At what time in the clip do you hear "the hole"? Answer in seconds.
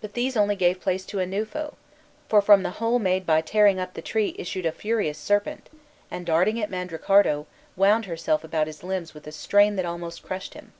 2.62-3.00